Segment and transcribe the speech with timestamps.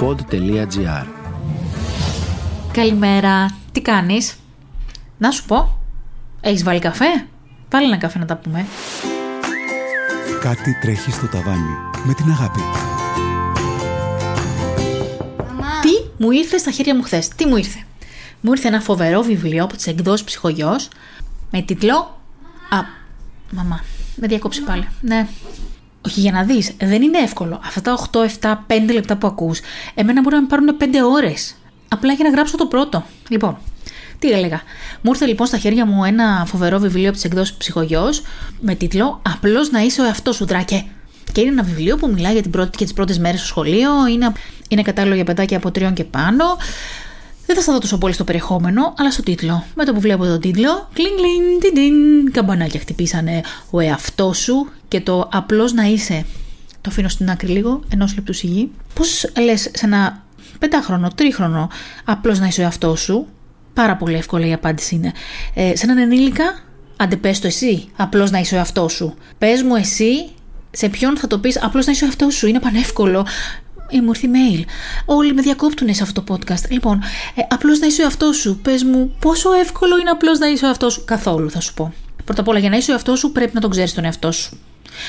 [0.00, 1.06] pod.gr
[2.72, 3.50] Καλημέρα.
[3.72, 4.34] Τι κάνεις;
[5.18, 5.78] Να σου πω.
[6.40, 7.26] Έχεις βάλει καφέ;
[7.70, 8.66] Βάλει ένα καφέ να τα πούμε.
[10.40, 12.60] Κάτι τρέχει στο ταβάνι με την αγάπη.
[15.82, 17.78] Τι μου ήρθε στα χέρια μου χθες; Τι μου ήρθε;
[18.40, 20.76] Μου ήρθε ένα φοβερό βιβλίο από τις εκδόσεις Ψυχογειό
[21.50, 22.20] με τίτλο.
[22.70, 22.78] Α,
[23.50, 23.84] μαμά,
[24.16, 24.88] με διακόψει πάλι.
[25.00, 25.28] Ναι.
[26.08, 27.60] Όχι, για να δεις, δεν είναι εύκολο.
[27.64, 29.60] Αυτά τα 8, 7, 5 λεπτά που ακούς,
[29.94, 31.54] εμένα μπορεί να με πάρουν 5 ώρες.
[31.88, 33.04] Απλά για να γράψω το πρώτο.
[33.28, 33.58] Λοιπόν,
[34.18, 34.60] τι έλεγα.
[35.00, 38.10] Μου ήρθε λοιπόν στα χέρια μου ένα φοβερό βιβλίο από τις εκδόσεις Ψυχογειό
[38.60, 40.84] με τίτλο Απλώς να είσαι ο εαυτός σου, δράκε.
[41.32, 44.06] Και είναι ένα βιβλίο που μιλάει για την πρώτη και τις πρώτες μέρες στο σχολείο.
[44.06, 44.32] Είναι,
[44.68, 46.44] είναι κατάλληλο για παιδάκια από τριών και πάνω.
[47.48, 49.64] Δεν θα σταθώ τόσο πολύ στο περιεχόμενο, αλλά στο τίτλο.
[49.74, 53.40] Με το που βλέπω τον τίτλο, κλιν κλιν, την την, καμπανάκια χτυπήσανε
[53.70, 56.26] ο εαυτός σου και το απλώ να είσαι.
[56.80, 58.70] Το αφήνω στην άκρη λίγο, ενός λεπτού σιγή.
[58.94, 60.24] Πώς λες σε ένα
[60.58, 61.68] πεντάχρονο, τρίχρονο,
[62.04, 63.26] απλώ να είσαι ο εαυτός σου;
[63.74, 65.12] Πάρα πολύ εύκολα η απάντηση είναι.
[65.54, 66.58] Ε, σε έναν ενήλικα,
[66.96, 69.14] αντεπέστο εσύ, απλώ να είσαι ο εαυτός σου.
[69.38, 70.28] Πες μου εσύ
[70.70, 73.26] σε ποιον θα το πεις απλώ να είσαι ο εαυτός σου; Είναι πανεύκολο.
[73.90, 74.64] Ε, μου ήρθε mail.
[75.04, 76.68] Όλοι με διακόπτουν σε αυτό το podcast.
[76.68, 77.00] Λοιπόν,
[77.34, 78.58] ε, απλώς να είσαι ο εαυτός σου.
[78.62, 81.92] Πες μου, πόσο εύκολο είναι απλώς να είσαι ο εαυτός σου; Καθόλου, θα σου πω.
[82.24, 84.32] Πρώτα απ' όλα, για να είσαι ο εαυτός σου, πρέπει να τον ξέρεις τον εαυτό
[84.32, 84.58] σου.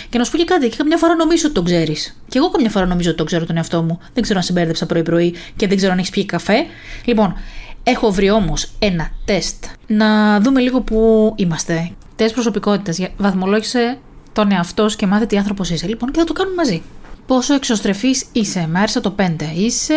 [0.10, 2.22] Και να σου πω και κάτι, και καμιά φορά νομίζω ότι τον ξέρεις.
[2.28, 4.00] Και εγώ καμιά φορά νομίζω ότι τον ξέρω τον εαυτό μου.
[4.14, 6.66] Δεν ξέρω αν συμπέρδεψα πρωί-πρωί και δεν ξέρω αν έχεις πιει καφέ.
[7.06, 7.38] Λοιπόν,
[7.84, 9.66] έχω βρει όμως ένα τεστ.
[9.88, 11.92] Να δούμε λίγο που είμαστε.
[12.16, 13.10] Τεστ προσωπικότητας.
[13.18, 13.98] Βαθμολόγησε
[14.34, 15.88] τον εαυτό σου και μάθε τι άνθρωπος είσαι.
[15.88, 16.82] Λοιπόν, και θα το κάνουμε μαζί.
[17.30, 18.68] Πόσο εξωστρεφής είσαι.
[18.72, 19.26] Μ' άρεσε το 5.
[19.56, 19.94] Είσαι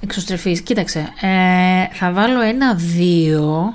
[0.00, 0.60] εξωστρεφής.
[0.60, 0.98] Κοίταξε.
[1.20, 3.72] Ε, θα βάλω ένα 2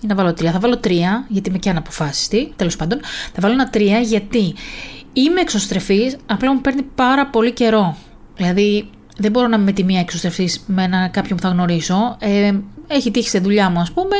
[0.00, 0.44] ή να βάλω 3.
[0.44, 0.90] Θα βάλω 3
[1.28, 2.52] γιατί είμαι και αναποφάσιστη.
[2.56, 3.00] Τέλος πάντων.
[3.32, 4.54] Θα βάλω ένα 3 γιατί
[5.12, 7.96] είμαι εξωστρεφής, απλά μου παίρνει πάρα πολύ καιρό.
[8.36, 12.16] Δηλαδή, δεν μπορώ να είμαι με τη μία εξωστρεφής με ένα κάποιον που θα γνωρίσω.
[12.20, 12.52] Ε,
[12.86, 14.16] έχει τύχει σε δουλειά μου, ας πούμε.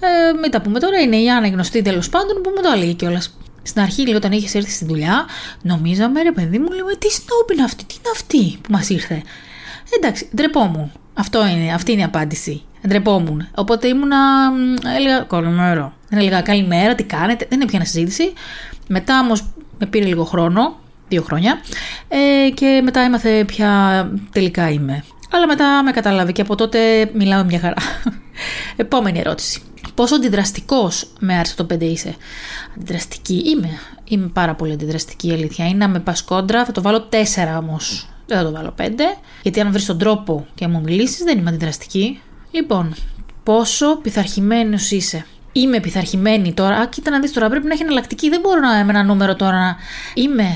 [0.00, 0.98] Ε, μην τα πούμε τώρα.
[0.98, 3.38] Είναι η Άννα γνωστή τέλος πάντων που μου το έλεγε κιόλας.
[3.68, 5.26] Στην αρχή, λέει, όταν είχες έρθει στη δουλειά,
[5.62, 9.22] νομίζαμε, ρε παιδί μου, λέμε, τι σνόπ είναι αυτή, τι είναι αυτή που μας ήρθε;
[9.96, 10.92] Εντάξει, ντρεπόμουν.
[11.14, 12.62] Αυτό είναι, αυτή είναι η απάντηση.
[12.88, 13.48] Ντρεπόμουν.
[13.54, 14.16] Οπότε ήμουνα.
[14.96, 15.92] Έλεγα καλημέρα.
[16.08, 18.32] Δεν έλεγα καλημέρα, τι κάνετε; Δεν έπιανα συζήτηση.
[18.88, 19.44] Μετά όμως
[19.78, 20.76] με πήρε λίγο χρόνο,
[21.08, 21.60] δύο χρόνια.
[22.08, 23.70] Ε, και μετά έμαθε ποια
[24.32, 25.04] τελικά είμαι.
[25.30, 27.76] Αλλά μετά με καταλάβει και από τότε μιλάω μια χαρά.
[28.76, 29.62] Επόμενη ερώτηση.
[29.98, 32.14] Πόσο αντιδραστικός με άρεσε το 5 είσαι.
[32.76, 33.68] Αντιδραστική είμαι.
[34.04, 35.66] Είμαι πάρα πολύ αντιδραστική η αλήθεια.
[35.66, 38.08] Είναι να με πας κόντρα, θα το βάλω 4 όμως.
[38.26, 38.82] Δεν θα το βάλω 5.
[39.42, 42.20] Γιατί αν βρεις τον τρόπο και μου μιλήσεις, δεν είμαι αντιδραστική.
[42.50, 42.94] Λοιπόν,
[43.42, 45.26] πόσο πειθαρχημένος είσαι.
[45.52, 46.76] Είμαι πειθαρχημένη τώρα.
[46.76, 48.28] Α, κοίτα να δεις τώρα, πρέπει να έχει εναλλακτική.
[48.28, 49.76] Δεν μπορώ να με ένα νούμερο τώρα να.
[50.14, 50.46] Είμαι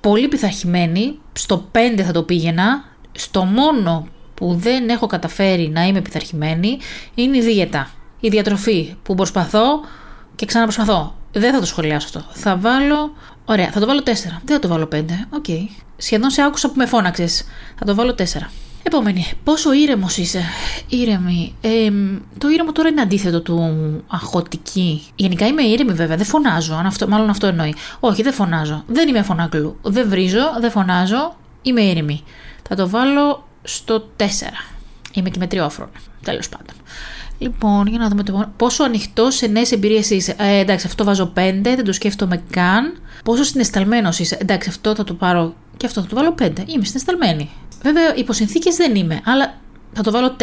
[0.00, 1.18] πολύ πειθαρχημένη.
[1.32, 2.84] Στο 5 θα το πήγαινα.
[3.12, 6.78] Στο μόνο που δεν έχω καταφέρει να είμαι πειθαρχημένη
[7.14, 9.80] είναι η δίαιτα η διατροφή που προσπαθώ
[10.36, 11.14] και ξαναπροσπαθώ.
[11.32, 12.24] Δεν θα το σχολιάσω αυτό.
[12.32, 13.12] Θα βάλω.
[13.44, 14.04] Ωραία, θα το βάλω 4.
[14.44, 15.04] Δεν θα το βάλω 5.
[15.30, 15.44] Οκ.
[15.48, 15.66] Okay.
[15.96, 17.44] Σχεδόν σε άκουσα που με φώναξες.
[17.78, 18.22] Θα το βάλω 4.
[18.82, 19.26] Επόμενη.
[19.44, 20.42] Πόσο ήρεμος είσαι.
[20.88, 21.54] Ήρεμη.
[21.60, 21.90] Ε,
[22.38, 23.72] το ήρεμο τώρα είναι αντίθετο του
[24.06, 25.02] αγχωτική.
[25.14, 26.16] Γενικά είμαι ήρεμη βέβαια.
[26.16, 26.74] Δεν φωνάζω.
[26.74, 27.74] Α, αυτό, μάλλον αυτό εννοεί.
[28.00, 28.84] Όχι, δεν φωνάζω.
[28.86, 29.78] Δεν είμαι φωνακλού.
[29.82, 30.56] Δεν βρίζω.
[30.60, 31.36] Δεν φωνάζω.
[31.62, 32.22] Είμαι ήρεμη.
[32.68, 34.22] Θα το βάλω στο 4.
[35.12, 35.90] Είμαι και μετριόφρονα.
[36.22, 36.74] Τέλος πάντων.
[37.38, 40.34] Λοιπόν, για να δούμε το Πόσο ανοιχτός σε νέες εμπειρίες είσαι.
[40.38, 42.98] Ε, εντάξει, αυτό βάζω 5, δεν το σκέφτομαι καν.
[43.24, 44.38] Πόσο συναισθαλμένος είσαι.
[44.40, 46.50] Εντάξει, αυτό θα το πάρω και αυτό θα το βάλω 5.
[46.66, 47.50] Είμαι συναισθαλμένη.
[47.82, 49.54] Βέβαια, υπό συνθήκες δεν είμαι, αλλά
[49.92, 50.42] θα το βάλω 4,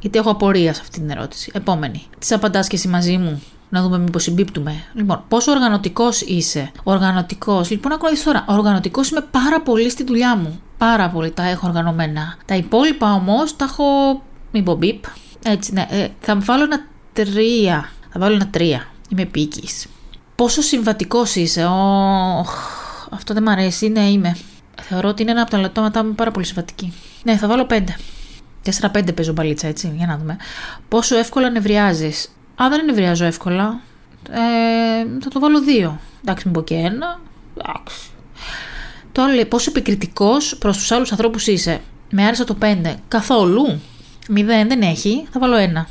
[0.00, 1.50] γιατί έχω απορία σε αυτή την ερώτηση.
[1.54, 2.02] Επόμενη.
[2.18, 3.42] Τις απαντάς και εσύ μαζί μου.
[3.70, 4.84] Να δούμε μήπως συμπίπτουμε.
[4.92, 6.70] Λοιπόν, πόσο οργανωτικός είσαι.
[6.82, 7.70] Οργανωτικός.
[7.70, 8.44] Λοιπόν, ακούω τώρα.
[8.48, 10.60] Οργανωτικός είμαι πάρα πολύ στη δουλειά μου.
[10.78, 12.36] Πάρα πολύ τα έχω οργανωμένα.
[12.44, 13.84] Τα υπόλοιπα όμως τα έχω.
[14.52, 15.04] Μην πω μπίπ.
[15.42, 15.86] Έτσι, ναι.
[15.90, 17.90] Ε, θα βάλω ένα τρία.
[18.12, 18.86] Θα βάλω ένα τρία.
[19.08, 19.86] Είμαι επίκης.
[20.34, 21.66] Πόσο συμβατικός είσαι.
[21.66, 22.46] Oh,
[23.10, 23.88] αυτό δεν μ' αρέσει.
[23.88, 24.36] Ναι, είμαι.
[24.82, 26.92] Θεωρώ ότι είναι ένα από τα λεπτόματά μου πάρα πολύ συμβατική.
[27.22, 27.96] Ναι, θα βάλω πέντε.
[28.80, 30.36] 4-5 παίζω μπαλίτσα, έτσι, για να δούμε.
[30.88, 32.28] Πόσο εύκολα νευριάζεις.
[32.54, 33.80] Αν δεν νευριάζω εύκολα,
[34.30, 36.00] ε, θα το βάλω δύο.
[36.20, 37.20] Εντάξει, μην πω και ένα.
[37.58, 38.10] Εντάξει.
[39.12, 41.80] Τώρα λέει πόσο επικριτικός προς τους άλλους ανθρώπους είσαι.
[42.10, 42.94] Με άρεσε το 5.
[43.08, 43.80] Καθόλου.
[44.36, 45.86] 0 δεν έχει, θα βάλω 1.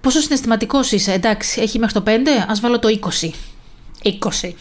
[0.00, 2.10] Πόσο συναισθηματικός είσαι, εντάξει, έχει μέχρι το 5,
[2.48, 3.30] ας βάλω το 20.
[4.02, 4.52] 20,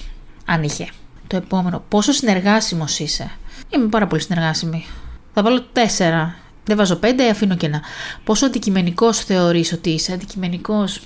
[0.46, 0.88] αν είχε.
[1.28, 3.32] Το επόμενο, πόσο συνεργάσιμος είσαι;
[3.70, 4.86] Είμαι πάρα πολύ συνεργάσιμη.
[5.34, 5.80] Θα βάλω 4.
[6.64, 7.82] Δεν βάζω 5, αφήνω και ένα.
[8.24, 11.02] Πόσο αντικειμενικός θεωρείς ότι είσαι, αντικειμενικός.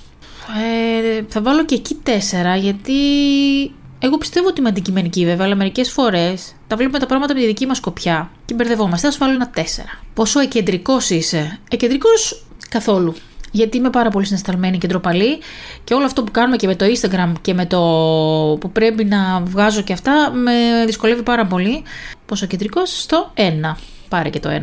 [1.10, 2.10] Ε, θα βάλω και εκεί 4,
[2.60, 2.92] γιατί
[4.04, 7.46] Εγώ πιστεύω ότι είμαι αντικειμενική βέβαια, αλλά μερικές φορές τα βλέπουμε τα πράγματα από τη
[7.46, 9.06] δική μας κοπιά και μπερδευόμαστε.
[9.06, 9.60] Θα σου βάλω ένα 4.
[10.14, 11.58] Πόσο εκεντρικός είσαι.
[11.70, 13.14] Εκεντρικός καθόλου.
[13.50, 15.38] Γιατί είμαι πάρα πολύ συναισθαλμένη και ντροπαλή
[15.84, 17.78] και όλο αυτό που κάνουμε και με το Instagram και με το
[18.60, 20.52] που πρέπει να βγάζω και αυτά με
[20.86, 21.82] δυσκολεύει πάρα πολύ.
[22.26, 23.40] Πόσο κεντρικό στο 1.
[24.08, 24.54] Πάρε και το 1.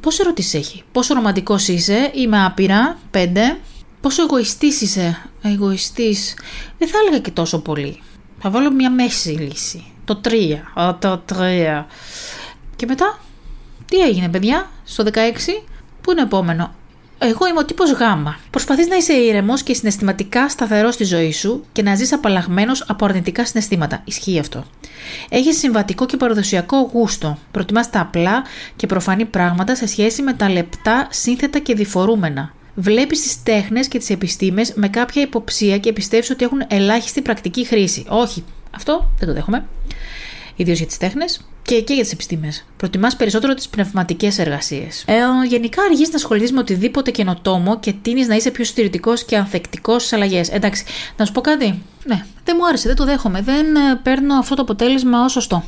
[0.00, 3.58] Πόσε ερωτήσει έχει, Πόσο ρομαντικός είσαι, Είμαι άπειρα, 5.
[4.00, 6.34] Πόσο εγωιστής είσαι, Εγωιστής.
[6.78, 8.00] Δεν θα έλεγα και τόσο πολύ.
[8.48, 9.84] Θα βάλω μια μέση λύση.
[10.04, 10.96] Το 3.
[10.98, 11.84] το 3.
[12.76, 13.18] Και μετά,
[13.88, 15.12] τι έγινε, παιδιά, στο 16,
[16.00, 16.74] πού είναι επόμενο;
[17.18, 18.00] Εγώ είμαι ο τύπος Γ.
[18.50, 23.04] Προσπαθείς να είσαι ήρεμος και συναισθηματικά σταθερός στη ζωή σου και να ζεις απαλλαγμένος από
[23.04, 24.00] αρνητικά συναισθήματα.
[24.04, 24.64] Ισχύει αυτό.
[25.28, 27.38] Έχεις συμβατικό και παραδοσιακό γούστο.
[27.50, 28.42] Προτιμάς τα απλά
[28.76, 32.54] και προφανή πράγματα σε σχέση με τα λεπτά, σύνθετα και διφορούμενα.
[32.78, 37.64] Βλέπεις τις τέχνες και τις επιστήμες με κάποια υποψία και πιστεύεις ότι έχουν ελάχιστη πρακτική
[37.64, 38.04] χρήση.
[38.08, 39.64] Όχι, αυτό δεν το δέχομαι.
[40.56, 42.66] Ιδίως για τις τέχνες και, και για τις επιστήμες.
[42.76, 45.04] Προτιμάς περισσότερο τις πνευματικές εργασίες.
[45.06, 45.14] Ε,
[45.48, 50.00] γενικά αργείς να ασχοληθείς με οτιδήποτε καινοτόμο και τίνεις να είσαι πιο στηρητικό και ανθεκτικός
[50.02, 50.48] στις αλλαγές.
[50.48, 50.84] Εντάξει,
[51.16, 51.82] να σου πω κάτι.
[52.04, 53.42] Ναι, δεν μου άρεσε, δεν το δέχομαι.
[53.42, 55.64] Δεν ε, παίρνω αυτό το αποτέλεσμα ω σωστό.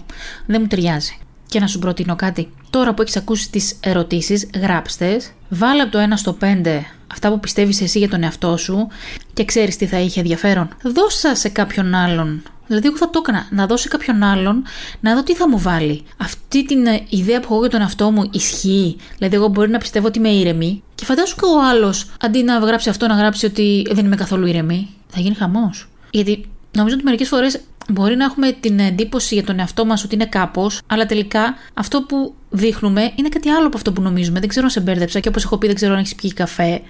[0.46, 1.19] Δεν μου ταιριάζει.
[1.49, 2.53] Και να σου προτείνω κάτι.
[2.71, 7.41] Τώρα που έχεις ακούσει τις ερωτήσεις, γράψτε, βάλε από το 1 στο 5 αυτά που
[7.41, 8.89] πιστεύεις εσύ για τον εαυτό σου
[9.33, 10.69] και ξέρεις τι θα είχε ενδιαφέρον.
[10.83, 14.65] Δώσα σε κάποιον άλλον Δηλαδή, εγώ θα το έκανα να δώσω κάποιον άλλον
[15.00, 16.03] να δω τι θα μου βάλει.
[16.17, 18.97] Αυτή την ε, ιδέα που έχω για τον εαυτό μου ισχύει.
[19.17, 20.83] Δηλαδή, εγώ μπορεί να πιστεύω ότι είμαι ήρεμη.
[20.94, 24.47] Και φαντάσου και ο άλλος, αντί να γράψει αυτό, να γράψει ότι δεν είμαι καθόλου
[24.47, 24.89] ήρεμη.
[25.09, 25.89] Θα γίνει χαμός.
[26.11, 30.14] Γιατί νομίζω ότι μερικές φορές μπορεί να έχουμε την εντύπωση για τον εαυτό μας ότι
[30.14, 34.40] είναι κάπως, αλλά τελικά αυτό που δείχνουμε είναι κάτι άλλο από αυτό που νομίζουμε.
[34.40, 36.82] Δεν ξέρω αν σε μπέρδεψα και όπως έχω πει, δεν ξέρω αν έχεις πιει καφέ,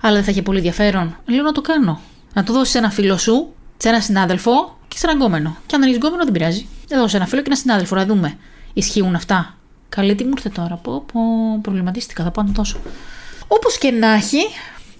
[0.00, 1.16] αλλά δεν θα είχε πολύ ενδιαφέρον.
[1.26, 2.00] Λέω να το κάνω.
[2.34, 5.56] Να το δώσεις σε ένα φίλο σου, σε ένα συνάδελφο και σε ένα γκόμενο.
[5.66, 6.66] Και αν δεν έχεις γκόμενο, δεν πειράζει.
[6.88, 8.38] Εδώ σε ένα φίλο και ένα συνάδελφο, να δούμε.
[8.72, 9.56] Ισχύουν αυτά.
[9.88, 10.74] Καλή τι μου ήρθε τώρα.
[10.74, 11.20] Πω, πω,
[11.62, 12.78] προβληματίστηκα, θα πάω να δώσω.
[13.48, 14.40] Όπως και να έχει,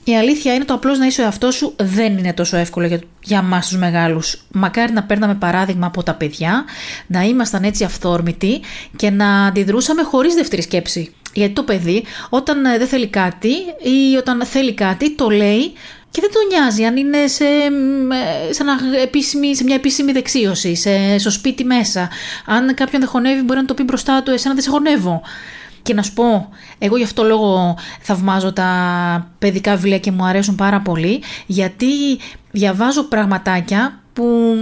[0.04, 3.00] η αλήθεια είναι το απλώς να είσαι ο εαυτός σου δεν είναι τόσο εύκολο για,
[3.22, 4.44] για εμά τους μεγάλους.
[4.52, 6.64] Μακάρι να παίρναμε παράδειγμα από τα παιδιά,
[7.06, 8.60] να ήμασταν έτσι αυθόρμητοι
[8.96, 11.14] και να αντιδρούσαμε χωρίς δεύτερη σκέψη.
[11.32, 13.52] Γιατί το παιδί, όταν ε, δεν θέλει κάτι
[13.82, 15.72] ή όταν θέλει κάτι, το λέει
[16.10, 17.44] και δεν τον νοιάζει αν είναι σε,
[18.50, 22.08] σε, ένα επίσημη, σε μια επίσημη δεξίωση, σε, στο σπίτι μέσα.
[22.46, 25.22] Αν κάποιον δεν χωνεύει, μπορεί να το πει μπροστά του, εσένα δεν σε χωνεύω.
[25.84, 26.48] Και να σου πω,
[26.78, 28.69] εγώ γι' αυτό λόγο θαυμάζω τα
[29.38, 31.86] παιδικά βιβλία και μου αρέσουν πάρα πολύ, γιατί
[32.50, 34.54] διαβάζω πραγματάκια που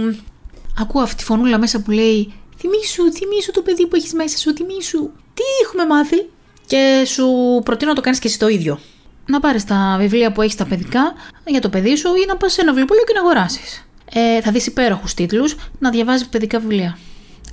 [0.79, 4.53] ακούω αυτή τη φωνούλα μέσα που λέει «Θυμήσου, θυμήσου το παιδί που έχεις μέσα σου,
[4.53, 6.29] θυμήσου, τι έχουμε μάθει»
[6.67, 7.27] και σου
[7.63, 8.79] προτείνω να το κάνεις και εσύ το ίδιο
[9.25, 11.13] να πάρεις τα βιβλία που έχεις τα παιδικά
[11.45, 13.87] για το παιδί σου ή να πας σε ένα βιβλίο και να αγοράσεις.
[14.13, 16.97] Ε, θα δεις υπέροχους τίτλους να διαβάζεις παιδικά βιβλία.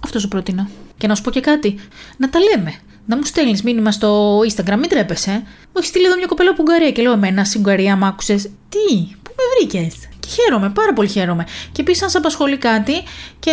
[0.05, 0.69] Αυτό σου προτείνω.
[0.99, 1.79] Και να σου πω και κάτι.
[2.17, 2.75] Να τα λέμε.
[3.07, 5.31] Να μου στέλνεις μήνυμα στο Instagram, μην τρέπεσαι.
[5.31, 8.43] Μου έχεις στείλει εδώ μια κοπέλα από Ουγγαρία και λέω Εμένα, στην Ουγγαρία, μ' άκουσες.
[8.43, 11.47] Τι, πού με βρήκες; Και χαίρομαι, πάρα πολύ χαίρομαι.
[11.73, 12.93] Και επίσης, αν σε απασχολεί κάτι
[13.39, 13.53] και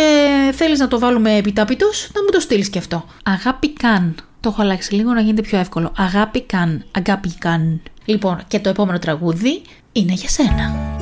[0.54, 3.04] θέλεις να το βάλουμε επιτάπητος, να μου το στείλεις και αυτό.
[3.24, 4.14] Αγάπη καν.
[4.40, 5.92] Το έχω αλλάξει λίγο να γίνεται πιο εύκολο.
[5.96, 6.84] Αγάπη καν.
[6.90, 7.82] Αγάπη καν.
[8.04, 9.62] Λοιπόν, και το επόμενο τραγούδι
[9.92, 10.97] είναι για σένα.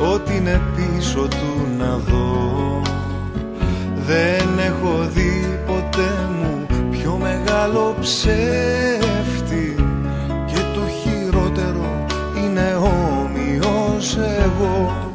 [0.00, 2.82] Ό,τι είναι πίσω του να δω.
[4.06, 9.74] Δεν έχω δει ποτέ μου πιο μεγάλο ψεύτη.
[10.46, 12.06] Και το χειρότερο
[12.44, 15.12] είναι όμοιος εγώ.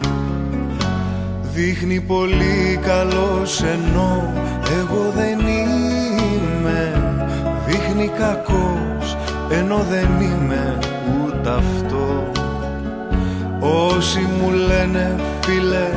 [1.53, 4.33] Δείχνει πολύ καλός ενώ
[4.79, 6.93] εγώ δεν είμαι.
[7.65, 9.17] Δείχνει κακός
[9.49, 10.77] ενώ δεν είμαι
[11.25, 12.34] ούτε αυτός
[13.65, 15.89] Όσοι μου λένε φίλε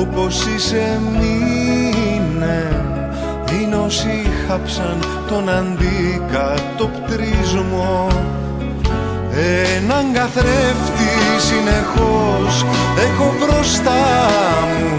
[0.00, 2.82] όπως είσαι μείνε.
[3.52, 4.98] Είναι όσοι χάψαν
[5.28, 8.08] τον αντικατοπτρισμό
[9.76, 11.12] έναν καθρέφτη
[11.48, 12.64] συνεχώς
[13.06, 14.02] έχω μπροστά
[14.78, 14.92] μου.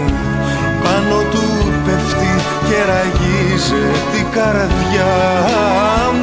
[0.82, 1.44] Πάνω του
[1.84, 2.32] πέφτει
[2.68, 5.14] και ραγίζει την καρδιά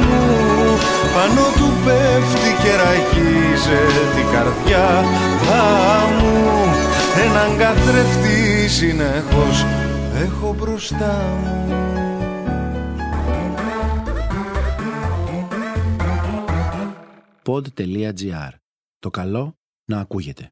[0.00, 0.22] μου.
[1.14, 3.37] Πάνω του πέφτει και ραγίζει
[4.14, 5.02] την καρδιά
[6.18, 6.38] μου
[7.24, 9.64] έναν καθρέφτη συνεχώς
[10.14, 11.68] έχω μπροστά μου
[17.48, 18.52] pod.gr.
[18.98, 20.46] Το καλό να ακούγεται.